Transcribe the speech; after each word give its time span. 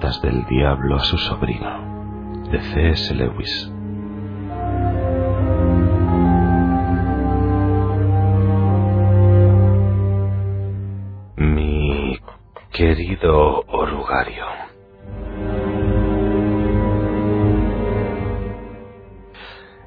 Del 0.00 0.44
Diablo 0.46 0.96
a 0.96 1.00
su 1.00 1.18
sobrino, 1.18 2.44
de 2.50 2.60
C.S. 2.60 3.14
Lewis. 3.14 3.72
Mi 11.36 12.18
querido 12.70 13.64
orugario. 13.66 14.44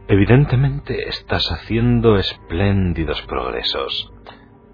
Evidentemente 0.07 1.07
estás 1.07 1.50
haciendo 1.52 2.18
espléndidos 2.18 3.21
progresos. 3.21 4.12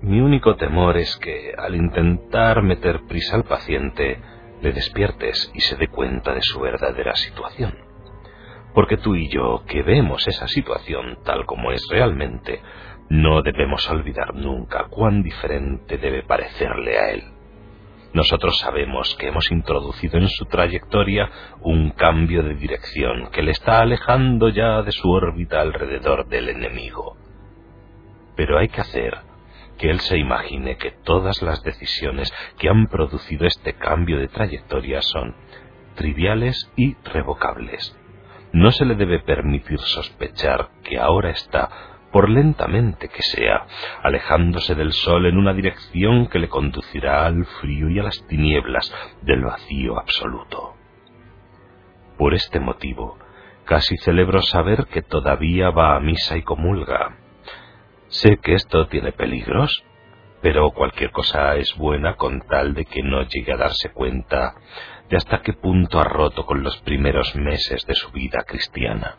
Mi 0.02 0.22
único 0.22 0.56
temor 0.56 0.98
es 0.98 1.16
que, 1.18 1.54
al 1.56 1.76
intentar 1.76 2.64
meter 2.64 3.06
prisa 3.08 3.36
al 3.36 3.44
paciente, 3.44 4.22
le 4.62 4.72
despiertes 4.74 5.52
y 5.54 5.62
se 5.62 5.76
dé 5.76 5.88
cuenta 5.88 6.34
de 6.34 6.42
su 6.42 6.60
verdadera 6.60 7.16
situación. 7.16 7.76
Porque 8.74 8.98
tú 8.98 9.16
y 9.16 9.30
yo, 9.30 9.64
que 9.68 9.84
vemos 9.84 10.28
esa 10.28 10.48
situación 10.48 11.20
tal 11.24 11.46
como 11.46 11.72
es 11.72 11.86
realmente, 11.90 12.62
no 13.10 13.42
debemos 13.42 13.90
olvidar 13.90 14.34
nunca 14.34 14.88
cuán 14.90 15.24
diferente 15.24 15.98
debe 15.98 16.24
parecerle 16.24 16.98
a 16.98 17.12
él. 17.12 17.24
Nosotros 18.14 18.58
sabemos 18.60 19.14
que 19.20 19.28
hemos 19.28 19.52
introducido 19.52 20.18
en 20.18 20.30
su 20.30 20.46
trayectoria 20.46 21.30
un 21.62 21.92
cambio 21.92 22.44
de 22.44 22.56
dirección 22.56 23.30
que 23.32 23.44
le 23.44 23.52
está 23.52 23.82
alejando 23.82 24.48
ya 24.50 24.82
de 24.84 24.92
su 24.94 25.10
órbita 25.10 25.60
alrededor 25.60 26.26
del 26.28 26.50
enemigo. 26.50 27.18
Pero 28.38 28.58
hay 28.58 28.70
que 28.70 28.80
hacer 28.80 29.18
que 29.78 29.90
él 29.90 30.00
se 30.00 30.18
imagine 30.18 30.78
que 30.78 30.92
todas 31.04 31.42
las 31.42 31.64
decisiones 31.64 32.34
que 32.58 32.70
han 32.70 32.88
producido 32.88 33.46
este 33.46 33.74
cambio 33.74 34.20
de 34.20 34.28
trayectoria 34.28 35.02
son 35.02 35.36
triviales 35.96 36.72
y 36.76 36.96
revocables. 37.04 37.98
No 38.54 38.72
se 38.72 38.86
le 38.86 38.96
debe 38.96 39.20
permitir 39.20 39.80
sospechar 39.80 40.70
que 40.84 40.98
ahora 40.98 41.30
está, 41.32 41.70
por 42.12 42.30
lentamente 42.30 43.10
que 43.10 43.22
sea, 43.22 43.66
alejándose 44.02 44.76
del 44.76 44.94
sol 44.94 45.26
en 45.26 45.38
una 45.38 45.54
dirección 45.54 46.28
que 46.28 46.40
le 46.40 46.48
conducirá 46.48 47.26
al 47.26 47.46
frío 47.46 47.90
y 47.90 48.00
a 48.00 48.04
las 48.04 48.26
tinieblas 48.28 48.94
del 49.24 49.44
vacío 49.44 50.00
absoluto. 50.00 50.76
Por 52.18 52.34
este 52.34 52.62
motivo, 52.62 53.18
casi 53.66 53.98
celebro 53.98 54.42
saber 54.42 54.86
que 54.86 55.02
todavía 55.02 55.72
va 55.72 55.98
a 55.98 56.00
misa 56.00 56.38
y 56.38 56.44
comulga, 56.44 57.18
Sé 58.08 58.38
que 58.38 58.54
esto 58.54 58.88
tiene 58.88 59.12
peligros, 59.12 59.84
pero 60.42 60.72
cualquier 60.72 61.12
cosa 61.12 61.56
es 61.56 61.76
buena 61.76 62.16
con 62.16 62.42
tal 62.42 62.74
de 62.74 62.86
que 62.86 63.02
no 63.02 63.24
llegue 63.24 63.54
a 63.54 63.58
darse 63.58 63.90
cuenta 63.90 64.54
de 65.10 65.18
hasta 65.18 65.42
qué 65.42 65.54
punto 65.54 66.00
ha 66.00 66.04
roto 66.04 66.46
con 66.46 66.64
los 66.64 66.78
primeros 66.82 67.36
meses 67.36 67.86
de 67.86 67.96
su 67.96 68.12
vida 68.12 68.44
cristiana. 68.46 69.18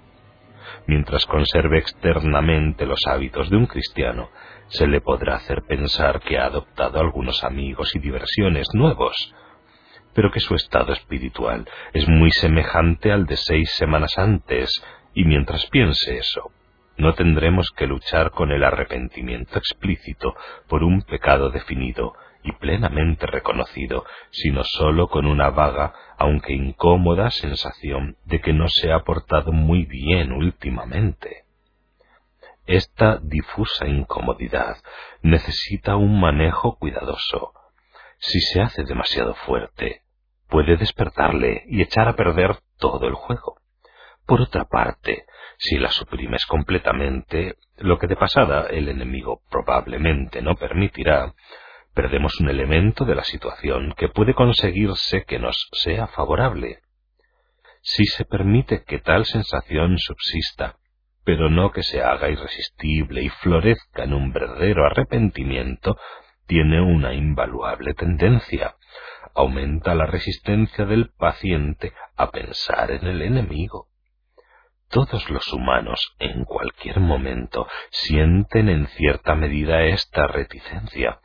Mientras 0.87 1.27
conserve 1.27 1.79
externamente 1.79 2.87
los 2.87 3.01
hábitos 3.07 3.51
de 3.51 3.57
un 3.57 3.67
cristiano, 3.67 4.31
se 4.69 4.87
le 4.87 5.01
podrá 5.01 5.37
hacer 5.37 5.63
pensar 5.63 6.21
que 6.21 6.39
ha 6.39 6.47
adoptado 6.47 7.01
algunos 7.01 7.43
amigos 7.43 7.95
y 7.97 7.99
diversiones 7.99 8.69
nuevos, 8.73 9.35
pero 10.15 10.31
que 10.31 10.41
su 10.41 10.55
estado 10.55 10.93
espiritual 10.93 11.69
es 11.93 12.09
muy 12.09 12.31
semejante 12.31 13.11
al 13.11 13.27
de 13.27 13.37
seis 13.37 13.71
semanas 13.73 14.17
antes, 14.17 14.83
y 15.13 15.25
mientras 15.25 15.67
piense 15.67 16.19
eso, 16.19 16.53
no 16.97 17.15
tendremos 17.15 17.71
que 17.77 17.87
luchar 17.87 18.31
con 18.31 18.51
el 18.53 18.65
arrepentimiento 18.65 19.59
explícito 19.59 20.35
por 20.69 20.83
un 20.83 21.03
pecado 21.03 21.51
definido 21.51 22.15
y 22.43 22.53
plenamente 22.53 23.27
reconocido, 23.27 24.05
sino 24.31 24.63
sólo 24.65 25.09
con 25.09 25.27
una 25.27 25.51
vaga, 25.51 25.95
aunque 26.17 26.53
incómoda 26.53 27.31
sensación 27.31 28.17
de 28.25 28.41
que 28.41 28.53
no 28.53 28.69
se 28.69 28.93
ha 28.93 29.01
portado 29.01 29.53
muy 29.53 29.85
bien 29.85 30.33
últimamente. 30.33 31.45
Esta 32.67 33.19
difusa 33.23 33.87
incomodidad 33.87 34.77
necesita 35.23 35.97
un 35.97 36.21
manejo 36.21 36.77
cuidadoso. 36.79 37.53
Si 38.19 38.41
se 38.41 38.61
hace 38.61 38.85
demasiado 38.85 39.35
fuerte, 39.35 40.03
puede 40.49 40.77
despertarle 40.77 41.65
y 41.69 41.83
echar 41.83 42.09
a 42.09 42.17
perder 42.17 42.59
todo 42.79 43.07
el 43.07 43.15
juego. 43.15 43.57
Por 44.27 44.41
otra 44.41 44.65
parte, 44.65 45.27
si 45.59 45.79
la 45.79 45.91
suprimes 45.91 46.47
completamente, 46.47 47.57
lo 47.79 47.99
que 47.99 48.07
de 48.07 48.17
pasada 48.17 48.67
el 48.69 48.89
enemigo 48.89 49.43
probablemente 49.51 50.43
no 50.43 50.57
permitirá, 50.57 51.35
perdemos 51.95 52.39
un 52.41 52.51
elemento 52.51 53.05
de 53.05 53.15
la 53.15 53.25
situación 53.25 53.95
que 53.97 54.09
puede 54.09 54.35
conseguirse 54.35 55.25
que 55.25 55.39
nos 55.39 55.69
sea 55.73 56.07
favorable. 56.09 56.81
Si 57.81 58.05
se 58.05 58.25
permite 58.25 58.85
que 58.85 58.99
tal 58.99 59.25
sensación 59.25 59.97
subsista, 59.99 60.77
pero 61.25 61.49
no 61.49 61.73
que 61.73 61.83
se 61.83 62.03
haga 62.03 62.29
irresistible 62.31 63.23
y 63.23 63.29
florezca 63.29 64.05
en 64.05 64.13
un 64.13 64.33
verdadero 64.33 64.85
arrepentimiento, 64.85 65.97
tiene 66.47 66.81
una 66.81 67.15
invaluable 67.15 67.95
tendencia. 67.95 68.77
Aumenta 69.35 69.95
la 69.95 70.07
resistencia 70.07 70.85
del 70.85 71.11
paciente 71.11 71.93
a 72.17 72.31
pensar 72.31 72.91
en 72.91 73.07
el 73.07 73.23
enemigo. 73.23 73.89
Todos 74.97 75.29
los 75.29 75.53
humanos 75.53 76.17
en 76.19 76.45
cualquier 76.45 77.01
momento 77.01 77.69
sienten 77.91 78.71
en 78.71 78.87
cierta 78.87 79.35
medida 79.35 79.83
esta 79.83 80.27
reticencia, 80.27 81.21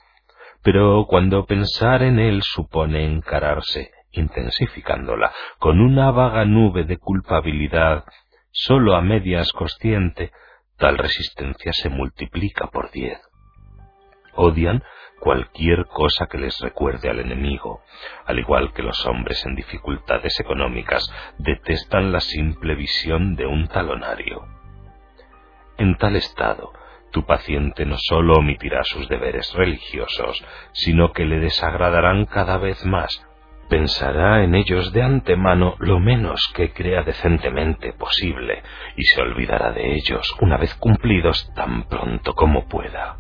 pero 0.62 1.06
cuando 1.08 1.46
pensar 1.46 2.04
en 2.04 2.20
él 2.20 2.42
supone 2.44 3.06
encararse, 3.06 3.92
intensificándola, 4.12 5.32
con 5.58 5.80
una 5.80 6.12
vaga 6.12 6.44
nube 6.44 6.84
de 6.84 6.98
culpabilidad, 6.98 8.04
sólo 8.52 8.94
a 8.94 9.02
medias 9.02 9.54
consciente, 9.54 10.34
tal 10.78 10.98
resistencia 10.98 11.72
se 11.72 11.88
multiplica 11.88 12.68
por 12.68 12.92
diez. 12.92 13.22
Odian 14.34 14.84
cualquier 15.22 15.86
cosa 15.86 16.26
que 16.26 16.40
les 16.40 16.60
recuerde 16.60 17.08
al 17.08 17.20
enemigo, 17.20 17.84
al 18.26 18.40
igual 18.40 18.74
que 18.74 18.82
los 18.82 19.06
hombres 19.06 19.46
en 19.46 19.56
dificultades 19.56 20.40
económicas 20.40 21.08
detestan 21.38 22.12
la 22.12 22.20
simple 22.20 22.74
visión 22.74 23.36
de 23.36 23.46
un 23.46 23.68
talonario. 23.68 24.42
En 25.78 25.96
tal 25.98 26.16
estado, 26.16 26.74
tu 27.12 27.24
paciente 27.28 27.86
no 27.86 27.98
sólo 28.00 28.38
omitirá 28.38 28.84
sus 28.84 29.08
deberes 29.08 29.54
religiosos, 29.54 30.44
sino 30.72 31.14
que 31.14 31.26
le 31.26 31.40
desagradarán 31.40 32.26
cada 32.26 32.58
vez 32.58 32.84
más, 32.84 33.24
pensará 33.70 34.44
en 34.44 34.56
ellos 34.56 34.92
de 34.92 35.04
antemano 35.04 35.76
lo 35.78 36.00
menos 36.00 36.52
que 36.56 36.74
crea 36.74 37.04
decentemente 37.04 37.94
posible 37.94 38.64
y 38.96 39.04
se 39.04 39.22
olvidará 39.22 39.72
de 39.72 39.94
ellos 39.94 40.36
una 40.42 40.58
vez 40.58 40.74
cumplidos 40.74 41.54
tan 41.54 41.84
pronto 41.84 42.34
como 42.34 42.68
pueda. 42.68 43.18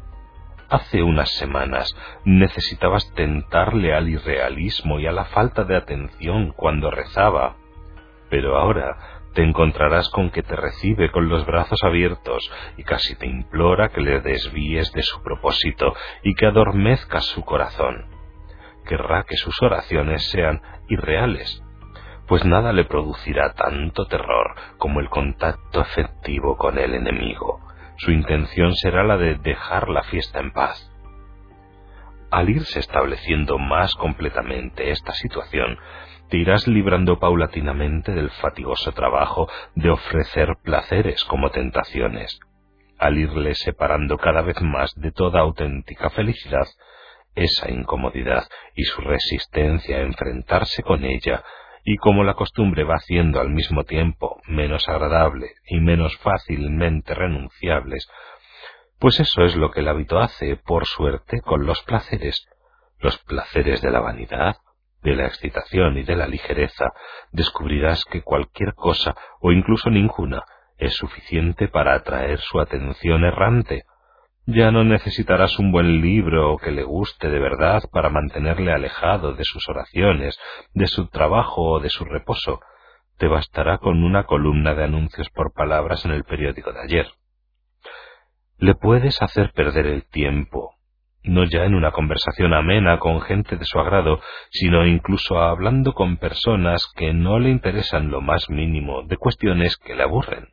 Hace 0.71 1.03
unas 1.03 1.29
semanas 1.31 1.93
necesitabas 2.23 3.11
tentarle 3.13 3.93
al 3.93 4.07
irrealismo 4.07 5.01
y 5.01 5.05
a 5.05 5.11
la 5.11 5.25
falta 5.25 5.65
de 5.65 5.75
atención 5.75 6.53
cuando 6.55 6.89
rezaba, 6.89 7.57
pero 8.29 8.55
ahora 8.55 8.95
te 9.33 9.43
encontrarás 9.43 10.07
con 10.11 10.29
que 10.29 10.43
te 10.43 10.55
recibe 10.55 11.11
con 11.11 11.27
los 11.27 11.45
brazos 11.45 11.83
abiertos 11.83 12.49
y 12.77 12.85
casi 12.85 13.17
te 13.17 13.27
implora 13.27 13.89
que 13.89 13.99
le 13.99 14.21
desvíes 14.21 14.93
de 14.93 15.01
su 15.03 15.21
propósito 15.21 15.93
y 16.23 16.35
que 16.35 16.45
adormezcas 16.45 17.25
su 17.25 17.43
corazón. 17.43 18.05
Querrá 18.87 19.25
que 19.27 19.35
sus 19.35 19.61
oraciones 19.61 20.31
sean 20.31 20.61
irreales, 20.87 21.61
pues 22.29 22.45
nada 22.45 22.71
le 22.71 22.85
producirá 22.85 23.55
tanto 23.55 24.05
terror 24.05 24.55
como 24.77 25.01
el 25.01 25.09
contacto 25.09 25.81
efectivo 25.81 26.55
con 26.55 26.77
el 26.77 26.93
enemigo 26.93 27.59
su 28.01 28.09
intención 28.09 28.73
será 28.73 29.03
la 29.03 29.15
de 29.15 29.35
dejar 29.35 29.87
la 29.89 30.01
fiesta 30.01 30.39
en 30.39 30.51
paz. 30.51 30.91
Al 32.31 32.49
irse 32.49 32.79
estableciendo 32.79 33.59
más 33.59 33.93
completamente 33.93 34.89
esta 34.89 35.13
situación, 35.13 35.77
te 36.27 36.37
irás 36.37 36.67
librando 36.67 37.19
paulatinamente 37.19 38.11
del 38.13 38.31
fatigoso 38.31 38.91
trabajo 38.93 39.47
de 39.75 39.91
ofrecer 39.91 40.55
placeres 40.63 41.23
como 41.25 41.51
tentaciones. 41.51 42.39
Al 42.97 43.19
irle 43.19 43.53
separando 43.53 44.17
cada 44.17 44.41
vez 44.41 44.59
más 44.63 44.95
de 44.95 45.11
toda 45.11 45.41
auténtica 45.41 46.09
felicidad, 46.09 46.65
esa 47.35 47.69
incomodidad 47.69 48.45
y 48.75 48.83
su 48.83 49.01
resistencia 49.01 49.97
a 49.97 50.01
enfrentarse 50.01 50.81
con 50.81 51.03
ella 51.03 51.43
y 51.83 51.97
como 51.97 52.23
la 52.23 52.33
costumbre 52.33 52.83
va 52.83 52.95
haciendo 52.95 53.39
al 53.39 53.49
mismo 53.49 53.83
tiempo 53.83 54.41
menos 54.47 54.87
agradable 54.87 55.51
y 55.65 55.79
menos 55.79 56.17
fácilmente 56.17 57.13
renunciables, 57.13 58.07
pues 58.99 59.19
eso 59.19 59.43
es 59.43 59.55
lo 59.55 59.71
que 59.71 59.79
el 59.79 59.87
hábito 59.87 60.19
hace, 60.19 60.57
por 60.57 60.85
suerte, 60.85 61.41
con 61.41 61.65
los 61.65 61.81
placeres, 61.81 62.45
los 62.99 63.17
placeres 63.19 63.81
de 63.81 63.89
la 63.89 63.99
vanidad, 63.99 64.57
de 65.01 65.15
la 65.15 65.25
excitación 65.25 65.97
y 65.97 66.03
de 66.03 66.15
la 66.15 66.27
ligereza, 66.27 66.93
descubrirás 67.31 68.05
que 68.05 68.21
cualquier 68.21 68.75
cosa, 68.75 69.15
o 69.39 69.51
incluso 69.51 69.89
ninguna, 69.89 70.43
es 70.77 70.95
suficiente 70.95 71.67
para 71.67 71.95
atraer 71.95 72.39
su 72.39 72.59
atención 72.59 73.23
errante, 73.23 73.85
Ya 74.47 74.71
no 74.71 74.83
necesitarás 74.83 75.59
un 75.59 75.71
buen 75.71 76.01
libro 76.01 76.57
que 76.57 76.71
le 76.71 76.83
guste 76.83 77.29
de 77.29 77.39
verdad 77.39 77.83
para 77.91 78.09
mantenerle 78.09 78.73
alejado 78.73 79.33
de 79.33 79.43
sus 79.43 79.69
oraciones, 79.69 80.39
de 80.73 80.87
su 80.87 81.07
trabajo 81.09 81.61
o 81.73 81.79
de 81.79 81.91
su 81.91 82.05
reposo. 82.05 82.59
Te 83.19 83.27
bastará 83.27 83.77
con 83.77 84.03
una 84.03 84.23
columna 84.23 84.73
de 84.73 84.83
anuncios 84.83 85.29
por 85.29 85.53
palabras 85.53 86.05
en 86.05 86.11
el 86.11 86.23
periódico 86.23 86.73
de 86.73 86.81
ayer. 86.81 87.07
Le 88.57 88.73
puedes 88.73 89.21
hacer 89.21 89.51
perder 89.53 89.85
el 89.85 90.07
tiempo, 90.07 90.73
no 91.23 91.43
ya 91.43 91.65
en 91.65 91.75
una 91.75 91.91
conversación 91.91 92.55
amena 92.55 92.97
con 92.97 93.21
gente 93.21 93.57
de 93.57 93.65
su 93.65 93.79
agrado, 93.79 94.21
sino 94.49 94.87
incluso 94.87 95.39
hablando 95.39 95.93
con 95.93 96.17
personas 96.17 96.91
que 96.95 97.13
no 97.13 97.37
le 97.37 97.49
interesan 97.49 98.09
lo 98.09 98.21
más 98.21 98.49
mínimo 98.49 99.03
de 99.03 99.17
cuestiones 99.17 99.77
que 99.77 99.93
le 99.93 100.01
aburren 100.01 100.47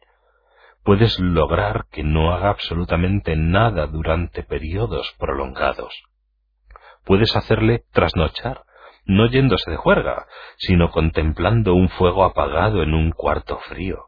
puedes 0.84 1.18
lograr 1.18 1.86
que 1.90 2.02
no 2.02 2.32
haga 2.32 2.50
absolutamente 2.50 3.36
nada 3.36 3.86
durante 3.86 4.42
periodos 4.42 5.14
prolongados. 5.18 5.94
Puedes 7.04 7.36
hacerle 7.36 7.84
trasnochar, 7.92 8.62
no 9.04 9.26
yéndose 9.26 9.70
de 9.70 9.76
juerga, 9.76 10.26
sino 10.56 10.90
contemplando 10.90 11.74
un 11.74 11.88
fuego 11.88 12.24
apagado 12.24 12.82
en 12.82 12.94
un 12.94 13.10
cuarto 13.10 13.58
frío. 13.60 14.06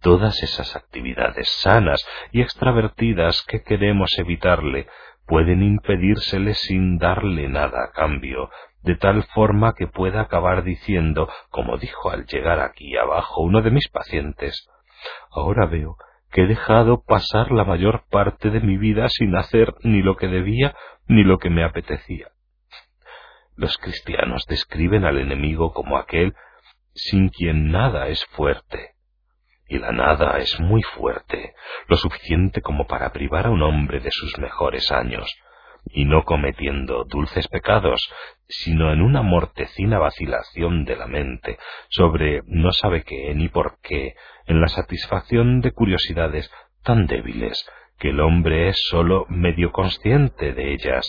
Todas 0.00 0.42
esas 0.42 0.74
actividades 0.76 1.48
sanas 1.60 2.04
y 2.32 2.42
extravertidas 2.42 3.44
que 3.46 3.62
queremos 3.62 4.16
evitarle 4.18 4.88
pueden 5.26 5.62
impedírsele 5.62 6.54
sin 6.54 6.98
darle 6.98 7.48
nada 7.48 7.84
a 7.84 7.92
cambio, 7.92 8.50
de 8.82 8.96
tal 8.96 9.22
forma 9.34 9.74
que 9.74 9.86
pueda 9.86 10.22
acabar 10.22 10.64
diciendo, 10.64 11.28
como 11.50 11.78
dijo 11.78 12.10
al 12.10 12.26
llegar 12.26 12.60
aquí 12.60 12.96
abajo 12.96 13.42
uno 13.42 13.62
de 13.62 13.70
mis 13.70 13.88
pacientes, 13.88 14.68
Ahora 15.30 15.66
veo 15.66 15.96
que 16.30 16.42
he 16.42 16.46
dejado 16.46 17.02
pasar 17.04 17.52
la 17.52 17.64
mayor 17.64 18.04
parte 18.10 18.50
de 18.50 18.60
mi 18.60 18.78
vida 18.78 19.08
sin 19.08 19.36
hacer 19.36 19.74
ni 19.82 20.02
lo 20.02 20.16
que 20.16 20.28
debía 20.28 20.74
ni 21.06 21.24
lo 21.24 21.38
que 21.38 21.50
me 21.50 21.64
apetecía. 21.64 22.28
Los 23.54 23.76
cristianos 23.78 24.46
describen 24.46 25.04
al 25.04 25.18
enemigo 25.18 25.72
como 25.72 25.98
aquel 25.98 26.34
sin 26.94 27.28
quien 27.28 27.70
nada 27.70 28.08
es 28.08 28.24
fuerte. 28.26 28.92
Y 29.68 29.78
la 29.78 29.92
nada 29.92 30.38
es 30.38 30.58
muy 30.60 30.82
fuerte, 30.82 31.54
lo 31.86 31.96
suficiente 31.96 32.60
como 32.60 32.86
para 32.86 33.12
privar 33.12 33.46
a 33.46 33.50
un 33.50 33.62
hombre 33.62 34.00
de 34.00 34.10
sus 34.10 34.38
mejores 34.38 34.90
años, 34.90 35.32
y 35.90 36.04
no 36.04 36.24
cometiendo 36.24 37.04
dulces 37.04 37.48
pecados, 37.48 38.12
sino 38.48 38.92
en 38.92 39.02
una 39.02 39.22
mortecina 39.22 39.98
vacilación 39.98 40.84
de 40.84 40.96
la 40.96 41.06
mente 41.06 41.58
sobre 41.88 42.42
no 42.46 42.72
sabe 42.72 43.02
qué 43.02 43.34
ni 43.34 43.48
por 43.48 43.78
qué, 43.82 44.14
en 44.46 44.60
la 44.60 44.68
satisfacción 44.68 45.60
de 45.60 45.72
curiosidades 45.72 46.50
tan 46.82 47.06
débiles 47.06 47.66
que 47.98 48.10
el 48.10 48.20
hombre 48.20 48.68
es 48.68 48.76
sólo 48.90 49.26
medio 49.28 49.70
consciente 49.70 50.52
de 50.52 50.72
ellas, 50.72 51.06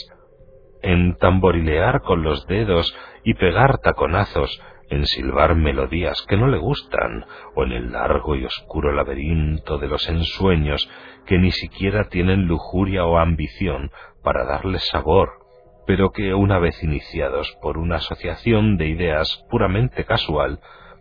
en 0.84 1.16
tamborilear 1.16 2.02
con 2.02 2.24
los 2.24 2.46
dedos 2.46 2.96
y 3.24 3.34
pegar 3.34 3.80
taconazos, 3.80 4.62
en 4.90 5.08
silbar 5.08 5.56
melodías 5.56 6.24
que 6.28 6.38
no 6.38 6.48
le 6.48 6.58
gustan, 6.60 7.26
o 7.56 7.64
en 7.64 7.72
el 7.72 7.94
largo 7.94 8.36
y 8.36 8.46
oscuro 8.46 8.92
laberinto 8.92 9.80
de 9.80 9.88
los 9.88 10.08
ensueños 10.08 10.88
que 11.26 11.40
ni 11.40 11.52
siquiera 11.52 12.10
tienen 12.10 12.46
lujuria 12.46 13.06
o 13.06 13.18
ambición 13.18 13.90
para 14.24 14.46
darles 14.46 14.88
sabor, 14.88 15.44
pero 15.86 16.12
que 16.12 16.34
una 16.34 16.60
vez 16.60 16.81
iniciados 16.84 17.58
por 17.62 17.78
una 17.78 17.98
asociación 17.98 18.78
de 18.78 18.88
ideas 18.88 19.46
puramente 19.50 20.06
casual, 20.06 20.60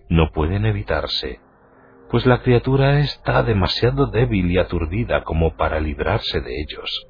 no 0.08 0.30
pueden 0.32 0.66
evitarse, 0.66 1.40
pues 2.10 2.26
la 2.26 2.42
criatura 2.42 3.00
está 3.00 3.42
demasiado 3.42 4.06
débil 4.06 4.50
y 4.50 4.58
aturdida 4.58 5.24
como 5.24 5.56
para 5.56 5.80
librarse 5.80 6.40
de 6.40 6.60
ellos. 6.60 7.06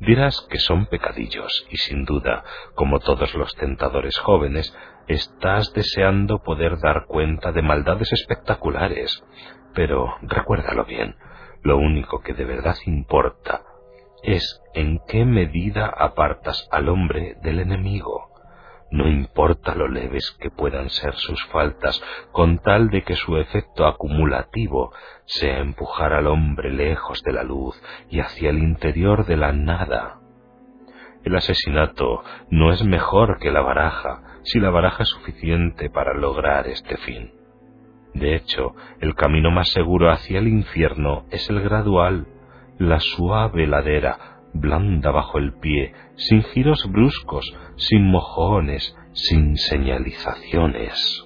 Dirás 0.00 0.46
que 0.48 0.58
son 0.58 0.86
pecadillos 0.86 1.66
y 1.70 1.76
sin 1.76 2.04
duda, 2.04 2.44
como 2.74 3.00
todos 3.00 3.34
los 3.34 3.54
tentadores 3.56 4.16
jóvenes, 4.18 4.74
estás 5.08 5.72
deseando 5.72 6.42
poder 6.42 6.78
dar 6.78 7.06
cuenta 7.06 7.50
de 7.50 7.62
maldades 7.62 8.12
espectaculares, 8.12 9.24
pero 9.74 10.14
recuérdalo 10.22 10.84
bien, 10.84 11.16
lo 11.62 11.76
único 11.78 12.20
que 12.20 12.32
de 12.32 12.44
verdad 12.44 12.76
importa 12.86 13.62
es 14.22 14.62
en 14.74 15.00
qué 15.06 15.24
medida 15.24 15.86
apartas 15.86 16.68
al 16.70 16.88
hombre 16.88 17.36
del 17.42 17.60
enemigo. 17.60 18.28
No 18.90 19.06
importa 19.06 19.74
lo 19.74 19.86
leves 19.86 20.36
que 20.40 20.50
puedan 20.50 20.88
ser 20.88 21.14
sus 21.14 21.44
faltas, 21.46 22.02
con 22.32 22.58
tal 22.58 22.88
de 22.88 23.02
que 23.02 23.16
su 23.16 23.36
efecto 23.36 23.86
acumulativo 23.86 24.92
sea 25.26 25.58
empujar 25.58 26.14
al 26.14 26.26
hombre 26.26 26.72
lejos 26.72 27.22
de 27.22 27.32
la 27.32 27.42
luz 27.42 27.80
y 28.08 28.20
hacia 28.20 28.48
el 28.48 28.58
interior 28.58 29.26
de 29.26 29.36
la 29.36 29.52
nada. 29.52 30.20
El 31.22 31.36
asesinato 31.36 32.22
no 32.48 32.72
es 32.72 32.82
mejor 32.84 33.38
que 33.38 33.50
la 33.50 33.60
baraja, 33.60 34.22
si 34.44 34.58
la 34.58 34.70
baraja 34.70 35.02
es 35.02 35.10
suficiente 35.10 35.90
para 35.90 36.14
lograr 36.14 36.66
este 36.66 36.96
fin. 36.96 37.32
De 38.14 38.34
hecho, 38.34 38.74
el 39.00 39.14
camino 39.14 39.50
más 39.50 39.68
seguro 39.68 40.10
hacia 40.10 40.38
el 40.38 40.48
infierno 40.48 41.26
es 41.30 41.50
el 41.50 41.60
gradual, 41.60 42.26
la 42.78 43.00
suave 43.00 43.66
ladera, 43.66 44.40
blanda 44.52 45.10
bajo 45.10 45.38
el 45.38 45.52
pie, 45.54 45.92
sin 46.16 46.42
giros 46.42 46.90
bruscos, 46.90 47.54
sin 47.76 48.10
mojones, 48.10 48.96
sin 49.12 49.56
señalizaciones. 49.56 51.24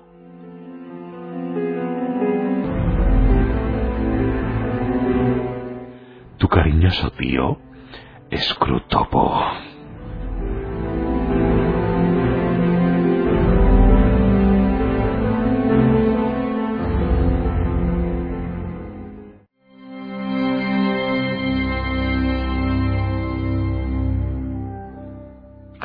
Tu 6.38 6.48
cariñoso 6.48 7.10
tío, 7.12 7.58
Scrutopo. 8.34 9.71